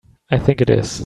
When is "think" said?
0.39-0.61